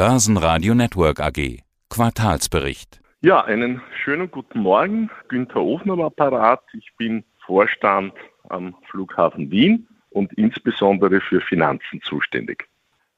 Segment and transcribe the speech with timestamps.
[0.00, 1.58] Börsenradio Network AG.
[1.90, 3.02] Quartalsbericht.
[3.20, 5.10] Ja, einen schönen guten Morgen.
[5.28, 6.62] Günther Ofner am Apparat.
[6.72, 8.14] Ich bin Vorstand
[8.48, 12.66] am Flughafen Wien und insbesondere für Finanzen zuständig.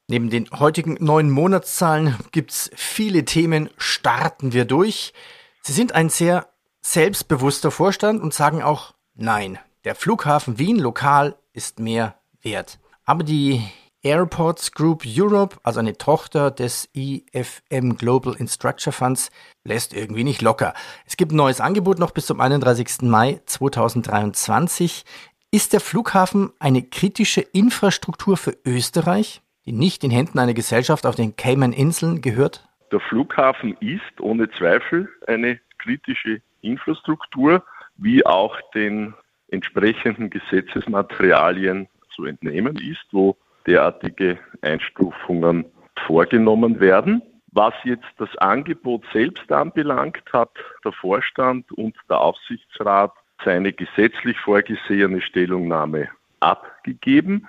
[0.09, 3.69] Neben den heutigen neuen Monatszahlen gibt es viele Themen.
[3.77, 5.13] Starten wir durch.
[5.61, 6.47] Sie sind ein sehr
[6.81, 9.57] selbstbewusster Vorstand und sagen auch Nein.
[9.85, 12.77] Der Flughafen Wien lokal ist mehr wert.
[13.05, 13.61] Aber die
[14.03, 19.31] Airports Group Europe, also eine Tochter des IFM Global Instructure Funds,
[19.63, 20.73] lässt irgendwie nicht locker.
[21.05, 23.03] Es gibt ein neues Angebot noch bis zum 31.
[23.03, 25.05] Mai 2023.
[25.51, 31.15] Ist der Flughafen eine kritische Infrastruktur für Österreich, die nicht in Händen einer Gesellschaft auf
[31.15, 32.67] den Cayman-Inseln gehört?
[32.91, 37.63] Der Flughafen ist ohne Zweifel eine kritische Infrastruktur,
[37.95, 39.13] wie auch den
[39.47, 45.65] entsprechenden Gesetzesmaterialien zu entnehmen ist, wo derartige Einstufungen
[46.05, 47.21] vorgenommen werden.
[47.51, 50.51] Was jetzt das Angebot selbst anbelangt, hat
[50.83, 53.13] der Vorstand und der Aufsichtsrat
[53.45, 57.47] seine gesetzlich vorgesehene Stellungnahme abgegeben.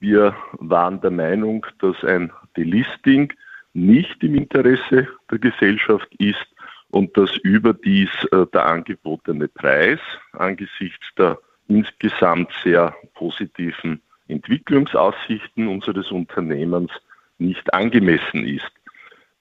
[0.00, 3.32] Wir waren der Meinung, dass ein Delisting
[3.74, 6.46] nicht im Interesse der Gesellschaft ist
[6.88, 9.98] und dass überdies äh, der angebotene Preis
[10.32, 11.38] angesichts der
[11.68, 16.90] insgesamt sehr positiven Entwicklungsaussichten unseres Unternehmens
[17.38, 18.70] nicht angemessen ist.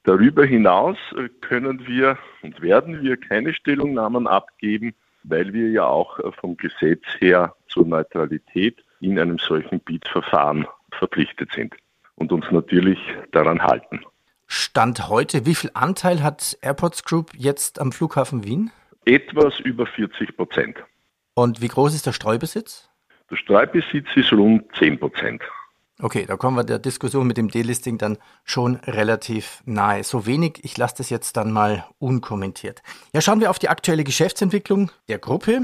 [0.03, 0.97] Darüber hinaus
[1.41, 7.55] können wir und werden wir keine Stellungnahmen abgeben, weil wir ja auch vom Gesetz her
[7.67, 11.73] zur Neutralität in einem solchen Bietverfahren verpflichtet sind
[12.15, 12.99] und uns natürlich
[13.31, 14.01] daran halten.
[14.47, 18.71] Stand heute, wie viel Anteil hat Airports Group jetzt am Flughafen Wien?
[19.05, 20.77] Etwas über 40 Prozent.
[21.33, 22.89] Und wie groß ist der Streubesitz?
[23.31, 25.41] Der Streubesitz ist rund 10 Prozent.
[26.01, 30.03] Okay, da kommen wir der Diskussion mit dem Delisting dann schon relativ nahe.
[30.03, 32.81] So wenig, ich lasse das jetzt dann mal unkommentiert.
[33.13, 35.61] Ja, schauen wir auf die aktuelle Geschäftsentwicklung der Gruppe.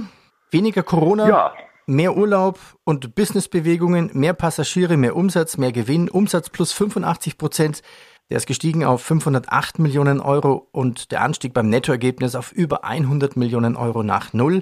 [0.51, 1.53] Weniger Corona, ja.
[1.87, 7.81] mehr Urlaub und Businessbewegungen, mehr Passagiere, mehr Umsatz, mehr Gewinn, Umsatz plus 85 Prozent.
[8.29, 13.35] Der ist gestiegen auf 508 Millionen Euro und der Anstieg beim Nettoergebnis auf über 100
[13.35, 14.61] Millionen Euro nach Null.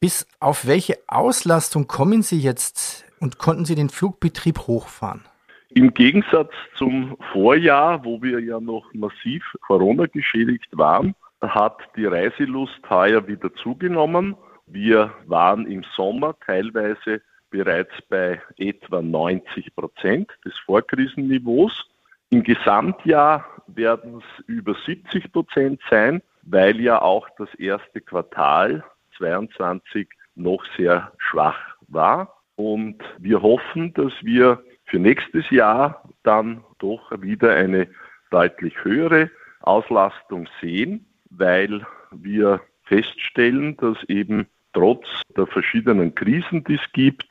[0.00, 5.24] Bis auf welche Auslastung kommen Sie jetzt und konnten Sie den Flugbetrieb hochfahren?
[5.70, 12.78] Im Gegensatz zum Vorjahr, wo wir ja noch massiv Corona geschädigt waren, hat die Reiselust
[12.88, 14.36] heuer wieder zugenommen.
[14.66, 17.20] Wir waren im Sommer teilweise
[17.50, 21.86] bereits bei etwa 90 Prozent des Vorkrisenniveaus.
[22.30, 28.84] Im Gesamtjahr werden es über 70 Prozent sein, weil ja auch das erste Quartal
[29.18, 31.58] 2022 noch sehr schwach
[31.88, 32.34] war.
[32.56, 37.88] Und wir hoffen, dass wir für nächstes Jahr dann doch wieder eine
[38.30, 39.30] deutlich höhere
[39.60, 45.06] Auslastung sehen, weil wir feststellen, dass eben trotz
[45.36, 47.26] der verschiedenen Krisen, die es gibt,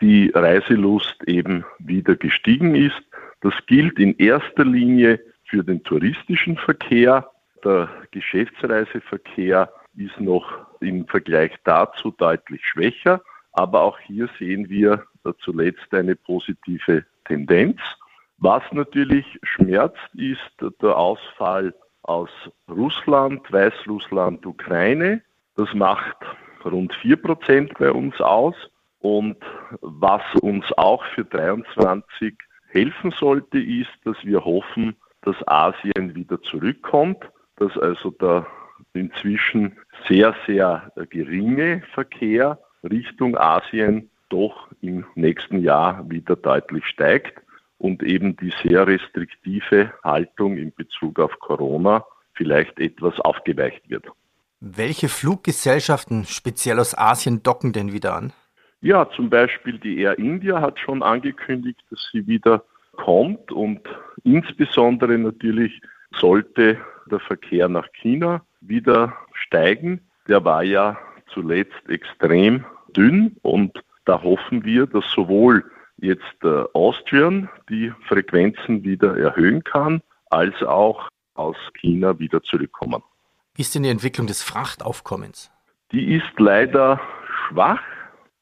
[0.00, 3.00] die Reiselust eben wieder gestiegen ist.
[3.40, 7.30] Das gilt in erster Linie für den touristischen Verkehr.
[7.64, 13.20] Der Geschäftsreiseverkehr ist noch im Vergleich dazu deutlich schwächer.
[13.52, 15.04] Aber auch hier sehen wir
[15.40, 17.80] zuletzt eine positive Tendenz.
[18.38, 22.30] Was natürlich schmerzt, ist der Ausfall aus
[22.68, 25.22] Russland, Weißrussland, Ukraine.
[25.56, 26.16] Das macht
[26.64, 28.54] rund 4% bei uns aus.
[29.00, 29.36] Und
[29.80, 32.34] was uns auch für 23
[32.68, 37.18] helfen sollte, ist, dass wir hoffen, dass Asien wieder zurückkommt,
[37.56, 38.46] dass also der
[38.92, 47.40] inzwischen sehr, sehr geringe Verkehr Richtung Asien doch im nächsten Jahr wieder deutlich steigt
[47.78, 52.04] und eben die sehr restriktive Haltung in Bezug auf Corona
[52.34, 54.06] vielleicht etwas aufgeweicht wird.
[54.60, 58.32] Welche Fluggesellschaften speziell aus Asien docken denn wieder an?
[58.80, 63.80] Ja, zum Beispiel die Air India hat schon angekündigt, dass sie wieder kommt und
[64.24, 65.80] insbesondere natürlich
[66.12, 66.78] sollte
[67.10, 69.16] der Verkehr nach China wieder
[69.48, 70.00] steigen.
[70.28, 70.96] Der war ja
[71.32, 72.64] zuletzt extrem
[72.96, 75.64] dünn und da hoffen wir, dass sowohl
[75.96, 80.00] jetzt äh, Austrian die Frequenzen wieder erhöhen kann,
[80.30, 83.02] als auch aus China wieder zurückkommen.
[83.54, 85.50] Wie ist denn die Entwicklung des Frachtaufkommens?
[85.92, 87.00] Die ist leider
[87.48, 87.82] schwach.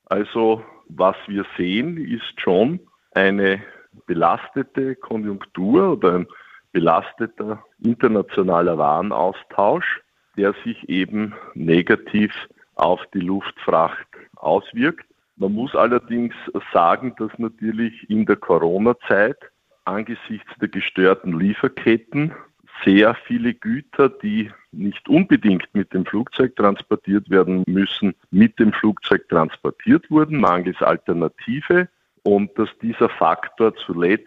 [0.06, 2.80] Also was wir sehen, ist schon
[3.12, 3.62] eine
[4.06, 6.26] belastete Konjunktur oder ein
[6.72, 10.02] belasteter internationaler Warenaustausch
[10.36, 12.32] der sich eben negativ
[12.74, 14.06] auf die Luftfracht
[14.36, 15.06] auswirkt.
[15.36, 16.34] Man muss allerdings
[16.72, 19.38] sagen, dass natürlich in der Corona-Zeit
[19.84, 22.32] angesichts der gestörten Lieferketten
[22.84, 29.28] sehr viele Güter, die nicht unbedingt mit dem Flugzeug transportiert werden müssen, mit dem Flugzeug
[29.28, 31.88] transportiert wurden, mangels Alternative
[32.22, 34.26] und dass dieser Faktor zuletzt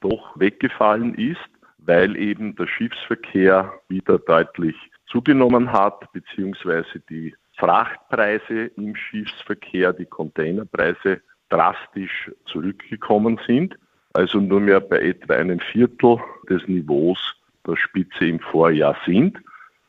[0.00, 8.94] doch weggefallen ist, weil eben der Schiffsverkehr wieder deutlich zugenommen hat, beziehungsweise die Frachtpreise im
[8.94, 13.76] Schiffsverkehr, die Containerpreise drastisch zurückgekommen sind,
[14.12, 16.18] also nur mehr bei etwa einem Viertel
[16.48, 17.18] des Niveaus
[17.66, 19.38] der Spitze im Vorjahr sind.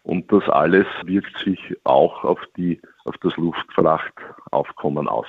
[0.03, 5.27] Und das alles wirkt sich auch auf, die, auf das Luftfrachtaufkommen aus.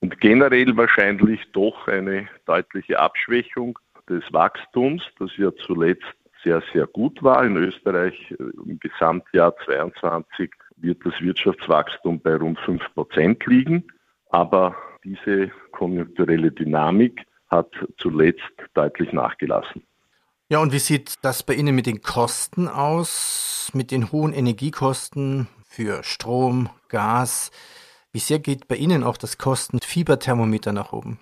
[0.00, 3.78] Und generell wahrscheinlich doch eine deutliche Abschwächung
[4.08, 6.14] des Wachstums, das ja zuletzt
[6.48, 7.44] sehr, sehr gut war.
[7.44, 13.84] In Österreich äh, im Gesamtjahr 22 wird das Wirtschaftswachstum bei rund 5 Prozent liegen.
[14.30, 14.74] Aber
[15.04, 18.42] diese konjunkturelle Dynamik hat zuletzt
[18.74, 19.82] deutlich nachgelassen.
[20.50, 25.46] Ja, und wie sieht das bei Ihnen mit den Kosten aus, mit den hohen Energiekosten
[25.66, 27.50] für Strom, Gas?
[28.12, 31.18] Wie sehr geht bei Ihnen auch das Kostenfieberthermometer nach oben?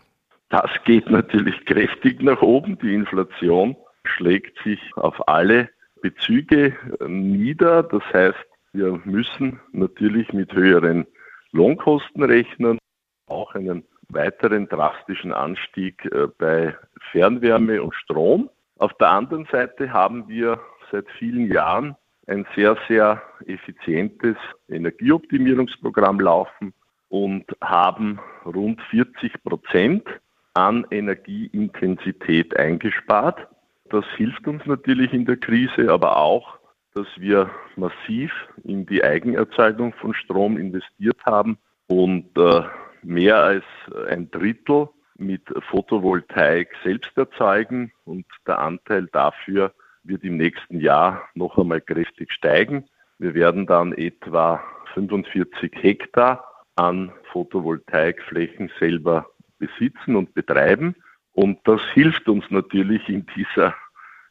[0.51, 2.79] Das geht natürlich kräftig nach oben.
[2.79, 5.69] Die Inflation schlägt sich auf alle
[6.03, 6.77] Bezüge
[7.07, 7.83] nieder.
[7.83, 11.07] Das heißt, wir müssen natürlich mit höheren
[11.53, 12.79] Lohnkosten rechnen,
[13.27, 16.77] auch einen weiteren drastischen Anstieg äh, bei
[17.11, 18.51] Fernwärme und Strom.
[18.79, 20.61] Auf der anderen Seite haben wir
[20.93, 24.37] seit vielen Jahren ein sehr, sehr effizientes
[24.69, 26.75] Energieoptimierungsprogramm laufen
[27.09, 30.07] und haben rund 40 Prozent
[30.55, 33.49] an Energieintensität eingespart.
[33.91, 36.59] Das hilft uns natürlich in der Krise, aber auch,
[36.95, 38.33] dass wir massiv
[38.65, 42.63] in die Eigenerzeugung von Strom investiert haben und äh,
[43.03, 43.65] mehr als
[44.09, 44.89] ein Drittel
[45.19, 49.73] mit Photovoltaik selbst erzeugen und der Anteil dafür
[50.03, 52.85] wird im nächsten Jahr noch einmal kräftig steigen.
[53.19, 54.63] Wir werden dann etwa
[54.95, 56.45] 45 Hektar
[56.77, 59.27] an Photovoltaikflächen selber
[59.59, 60.95] besitzen und betreiben.
[61.37, 63.75] Und das hilft uns natürlich in dieser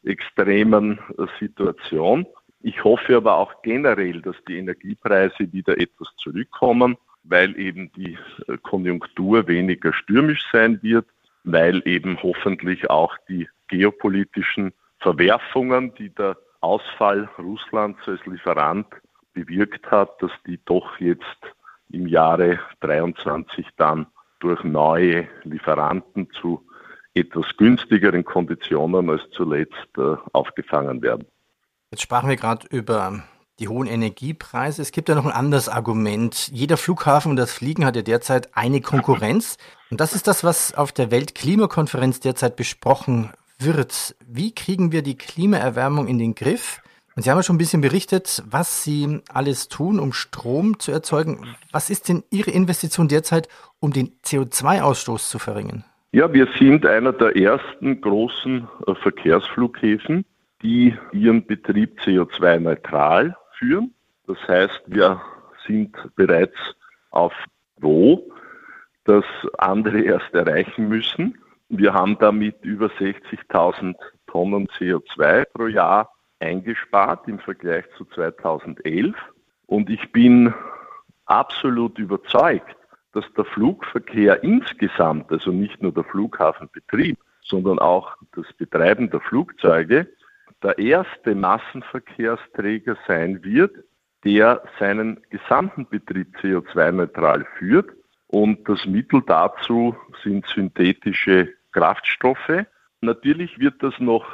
[0.03, 0.99] extremen
[1.39, 2.25] Situation.
[2.61, 6.97] Ich hoffe aber auch generell, dass die Energiepreise wieder etwas zurückkommen
[7.27, 8.17] weil eben die
[8.47, 11.07] äh, Konjunktur weniger stürmisch sein wird,
[11.43, 18.87] weil eben hoffentlich auch die geopolitischen Verwerfungen, die der Ausfall Russlands als Lieferant
[19.33, 21.23] bewirkt hat, dass die doch jetzt
[21.89, 24.07] im Jahre 23 dann
[24.39, 26.65] durch neue Lieferanten zu
[27.15, 31.25] etwas günstigeren Konditionen als zuletzt äh, aufgefangen werden.
[31.91, 33.23] Jetzt sprachen wir gerade über
[33.59, 34.81] die hohen Energiepreise.
[34.81, 36.49] Es gibt ja noch ein anderes Argument.
[36.51, 39.57] Jeder Flughafen und das Fliegen hat ja derzeit eine Konkurrenz.
[39.89, 44.15] Und das ist das, was auf der Weltklimakonferenz derzeit besprochen wird.
[44.27, 46.81] Wie kriegen wir die Klimaerwärmung in den Griff?
[47.15, 50.91] Und Sie haben ja schon ein bisschen berichtet, was Sie alles tun, um Strom zu
[50.91, 51.55] erzeugen.
[51.71, 53.47] Was ist denn Ihre Investition derzeit,
[53.79, 55.85] um den CO2-Ausstoß zu verringern?
[56.15, 60.23] Ja, wir sind einer der ersten großen äh, Verkehrsflughäfen,
[60.61, 63.93] die ihren Betrieb CO2-neutral führen.
[64.25, 65.21] Das heißt, wir
[65.67, 66.55] sind bereits
[67.09, 67.33] auf
[67.81, 68.31] Wo,
[69.03, 69.25] das
[69.57, 71.37] andere erst erreichen müssen.
[71.67, 73.95] Wir haben damit über 60.000
[74.27, 76.09] Tonnen CO2 pro Jahr
[76.39, 79.13] eingespart im Vergleich zu 2011.
[79.65, 80.53] Und ich bin
[81.25, 82.77] absolut überzeugt,
[83.15, 90.07] dass der Flugverkehr insgesamt, also nicht nur der Flughafenbetrieb, sondern auch das Betreiben der Flugzeuge
[90.61, 93.73] der erste Massenverkehrsträger sein wird,
[94.25, 97.89] der seinen gesamten Betrieb CO2-neutral führt.
[98.27, 102.65] Und das Mittel dazu sind synthetische Kraftstoffe.
[102.99, 104.25] Natürlich wird das noch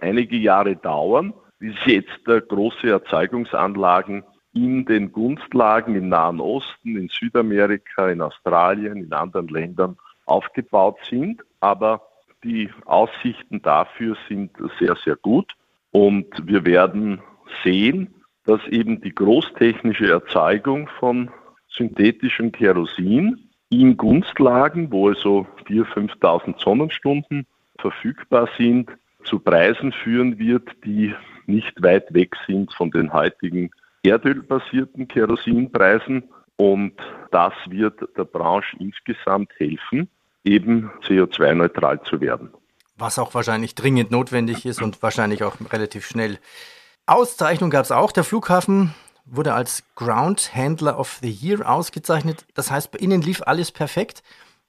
[0.00, 4.24] einige Jahre dauern, bis jetzt große Erzeugungsanlagen
[4.54, 9.96] in den Gunstlagen im Nahen Osten, in Südamerika, in Australien, in anderen Ländern
[10.26, 11.42] aufgebaut sind.
[11.60, 12.02] Aber
[12.44, 15.52] die Aussichten dafür sind sehr, sehr gut.
[15.90, 17.20] Und wir werden
[17.62, 21.30] sehen, dass eben die großtechnische Erzeugung von
[21.68, 27.46] synthetischem Kerosin in Gunstlagen, wo also 4.000, 5.000 Sonnenstunden
[27.78, 28.90] verfügbar sind,
[29.24, 31.14] zu Preisen führen wird, die
[31.46, 33.70] nicht weit weg sind von den heutigen
[34.04, 36.24] erdölbasierten Kerosinpreisen.
[36.56, 36.94] Und
[37.32, 40.08] das wird der Branche insgesamt helfen,
[40.44, 42.50] eben CO2-neutral zu werden
[42.96, 46.38] was auch wahrscheinlich dringend notwendig ist und wahrscheinlich auch relativ schnell.
[47.06, 48.12] Auszeichnung gab es auch.
[48.12, 48.94] Der Flughafen
[49.24, 52.46] wurde als Ground Handler of the Year ausgezeichnet.
[52.54, 54.22] Das heißt, bei Ihnen lief alles perfekt.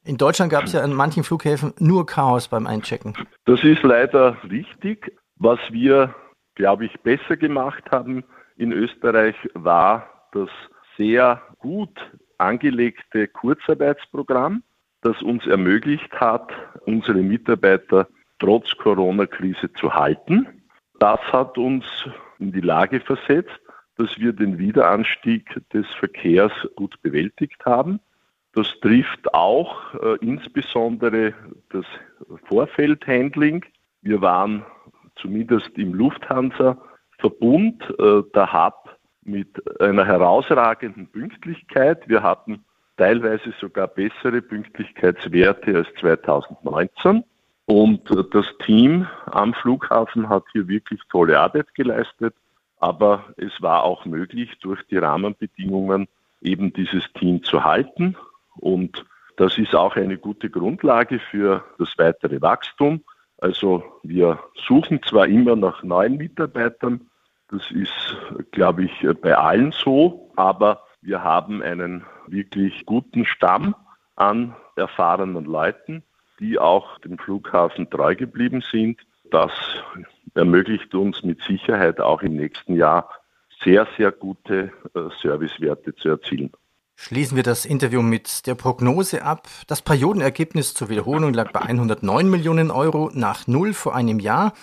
[0.03, 3.15] In Deutschland gab es ja an manchen Flughäfen nur Chaos beim Einchecken.
[3.45, 5.11] Das ist leider richtig.
[5.37, 6.13] Was wir,
[6.55, 8.23] glaube ich, besser gemacht haben
[8.57, 10.49] in Österreich, war das
[10.97, 11.97] sehr gut
[12.37, 14.63] angelegte Kurzarbeitsprogramm,
[15.01, 16.51] das uns ermöglicht hat,
[16.85, 18.07] unsere Mitarbeiter
[18.39, 20.63] trotz Corona-Krise zu halten.
[20.99, 21.85] Das hat uns
[22.39, 23.59] in die Lage versetzt,
[23.97, 27.99] dass wir den Wiederanstieg des Verkehrs gut bewältigt haben.
[28.53, 31.33] Das trifft auch äh, insbesondere
[31.69, 31.85] das
[32.47, 33.65] Vorfeldhandling.
[34.01, 34.65] Wir waren
[35.17, 35.93] zumindest im
[37.25, 42.07] Lufthansa-Verbund äh, der Hub mit einer herausragenden Pünktlichkeit.
[42.07, 42.63] Wir hatten
[42.97, 47.23] teilweise sogar bessere Pünktlichkeitswerte als 2019.
[47.65, 52.35] Und äh, das Team am Flughafen hat hier wirklich tolle Arbeit geleistet.
[52.79, 56.07] Aber es war auch möglich, durch die Rahmenbedingungen
[56.41, 58.15] eben dieses Team zu halten.
[58.57, 59.05] Und
[59.37, 63.01] das ist auch eine gute Grundlage für das weitere Wachstum.
[63.37, 67.09] Also wir suchen zwar immer nach neuen Mitarbeitern,
[67.55, 73.75] das ist, glaube ich, bei allen so, aber wir haben einen wirklich guten Stamm
[74.15, 76.03] an erfahrenen Leuten,
[76.39, 78.99] die auch dem Flughafen treu geblieben sind.
[79.31, 79.51] Das
[80.33, 83.09] ermöglicht uns mit Sicherheit auch im nächsten Jahr
[83.63, 86.51] sehr, sehr gute äh, Servicewerte zu erzielen.
[86.97, 89.47] Schließen wir das Interview mit der Prognose ab.
[89.67, 94.53] Das Periodenergebnis zur Wiederholung lag bei 109 Millionen Euro nach Null vor einem Jahr.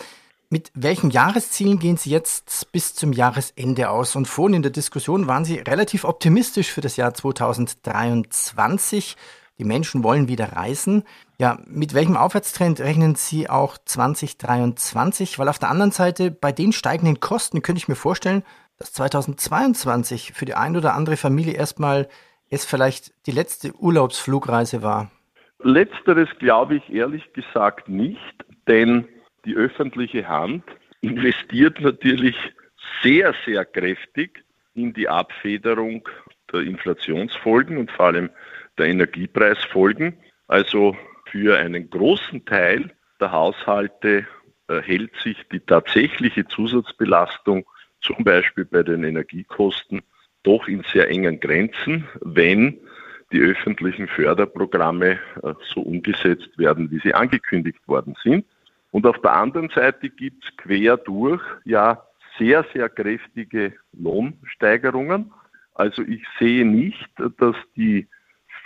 [0.52, 4.16] Mit welchen Jahreszielen gehen Sie jetzt bis zum Jahresende aus?
[4.16, 9.16] Und vorhin in der Diskussion waren Sie relativ optimistisch für das Jahr 2023.
[9.58, 11.04] Die Menschen wollen wieder reisen.
[11.38, 15.38] Ja, mit welchem Aufwärtstrend rechnen Sie auch 2023?
[15.38, 18.42] Weil auf der anderen Seite, bei den steigenden Kosten könnte ich mir vorstellen,
[18.76, 22.10] dass 2022 für die ein oder andere Familie erstmal
[22.50, 25.10] es vielleicht die letzte Urlaubsflugreise war?
[25.62, 29.08] Letzteres glaube ich ehrlich gesagt nicht, denn
[29.44, 30.64] die öffentliche Hand
[31.00, 32.36] investiert natürlich
[33.02, 34.44] sehr, sehr kräftig
[34.74, 36.08] in die Abfederung
[36.52, 38.30] der Inflationsfolgen und vor allem
[38.78, 40.14] der Energiepreisfolgen.
[40.48, 40.96] Also
[41.30, 44.26] für einen großen Teil der Haushalte
[44.68, 47.66] hält sich die tatsächliche Zusatzbelastung
[48.00, 50.02] zum Beispiel bei den Energiekosten
[50.42, 52.78] doch in sehr engen Grenzen, wenn
[53.32, 58.44] die öffentlichen Förderprogramme äh, so umgesetzt werden, wie sie angekündigt worden sind.
[58.92, 62.02] Und auf der anderen Seite gibt es quer durch ja
[62.38, 65.32] sehr, sehr kräftige Lohnsteigerungen.
[65.74, 68.06] Also ich sehe nicht, dass die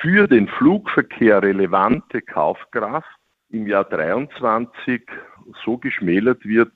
[0.01, 3.09] für den Flugverkehr relevante Kaufkraft
[3.51, 5.03] im Jahr 23
[5.65, 6.73] so geschmälert wird,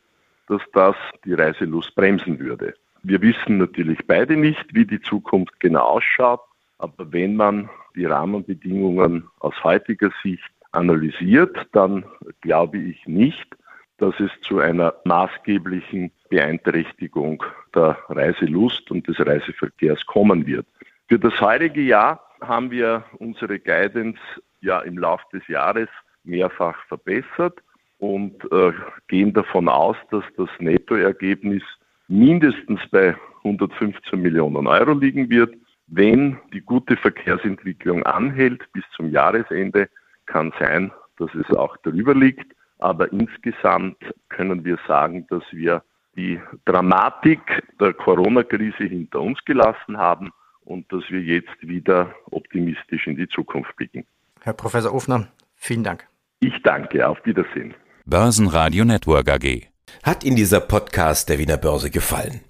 [0.47, 2.75] dass das die Reiselust bremsen würde.
[3.03, 6.41] Wir wissen natürlich beide nicht, wie die Zukunft genau ausschaut,
[6.79, 12.05] aber wenn man die Rahmenbedingungen aus heutiger Sicht analysiert, dann
[12.41, 13.57] glaube ich nicht,
[13.99, 17.43] dass es zu einer maßgeblichen Beeinträchtigung
[17.75, 20.67] der Reiselust und des Reiseverkehrs kommen wird.
[21.09, 24.21] Für das heutige Jahr haben wir unsere Guidance
[24.61, 25.89] ja im Laufe des Jahres
[26.25, 27.59] mehrfach verbessert
[27.99, 28.73] und äh,
[29.09, 31.63] gehen davon aus, dass das Nettoergebnis
[32.09, 35.55] mindestens bei 115 Millionen Euro liegen wird.
[35.87, 39.89] Wenn die gute Verkehrsentwicklung anhält bis zum Jahresende,
[40.31, 42.55] kann sein, dass es auch darüber liegt.
[42.79, 45.83] Aber insgesamt können wir sagen, dass wir
[46.17, 47.41] die Dramatik
[47.79, 50.31] der Corona-Krise hinter uns gelassen haben
[50.63, 54.07] und dass wir jetzt wieder optimistisch in die Zukunft blicken.
[54.41, 56.07] Herr Professor Ofner, vielen Dank.
[56.41, 57.75] Ich danke, auf Wiedersehen.
[58.07, 59.67] Börsenradio Network AG.
[60.03, 62.41] Hat Ihnen dieser Podcast der Wiener Börse gefallen?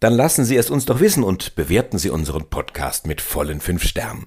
[0.00, 3.84] Dann lassen Sie es uns doch wissen und bewerten Sie unseren Podcast mit vollen fünf
[3.84, 4.26] Sternen.